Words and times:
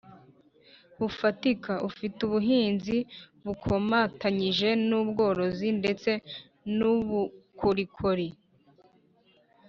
bufatika. 0.99 1.71
Afite 1.87 2.17
ubuhinzi 2.27 2.97
bukomatanyije 3.45 4.69
n’ubworozi 4.87 5.67
ndetse 5.79 6.11
n’ubukorikori 6.77 8.27